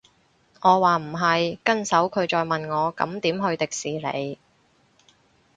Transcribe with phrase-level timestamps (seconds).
[0.61, 4.39] 我話唔係，跟手佢再問我咁點去迪士尼